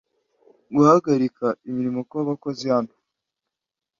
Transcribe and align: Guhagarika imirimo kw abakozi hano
Guhagarika 0.75 1.45
imirimo 1.69 1.99
kw 2.09 2.15
abakozi 2.23 2.65
hano 2.73 2.93